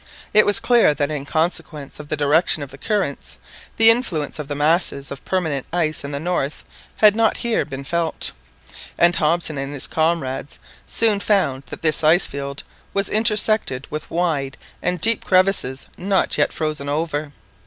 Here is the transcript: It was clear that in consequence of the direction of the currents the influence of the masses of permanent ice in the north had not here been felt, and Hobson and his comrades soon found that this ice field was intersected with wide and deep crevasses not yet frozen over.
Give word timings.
It 0.33 0.47
was 0.47 0.59
clear 0.59 0.95
that 0.95 1.11
in 1.11 1.25
consequence 1.27 1.99
of 1.99 2.07
the 2.07 2.17
direction 2.17 2.63
of 2.63 2.71
the 2.71 2.77
currents 2.79 3.37
the 3.77 3.91
influence 3.91 4.39
of 4.39 4.47
the 4.47 4.55
masses 4.55 5.11
of 5.11 5.23
permanent 5.25 5.67
ice 5.71 6.03
in 6.03 6.09
the 6.11 6.19
north 6.19 6.65
had 6.97 7.15
not 7.15 7.37
here 7.45 7.65
been 7.65 7.83
felt, 7.83 8.31
and 8.97 9.15
Hobson 9.15 9.59
and 9.59 9.75
his 9.75 9.85
comrades 9.85 10.57
soon 10.87 11.19
found 11.19 11.65
that 11.67 11.83
this 11.83 12.03
ice 12.03 12.25
field 12.25 12.63
was 12.95 13.09
intersected 13.09 13.85
with 13.91 14.09
wide 14.09 14.57
and 14.81 14.99
deep 14.99 15.23
crevasses 15.23 15.85
not 15.99 16.35
yet 16.35 16.51
frozen 16.51 16.89
over. 16.89 17.31